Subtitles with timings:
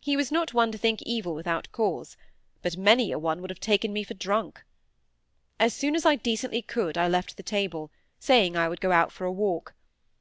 [0.00, 2.16] He was not one to think evil without cause;
[2.62, 4.62] but many a one would have taken me for drunk.
[5.58, 7.90] As soon as I decently could I left the table,
[8.20, 9.74] saying I would go out for a walk.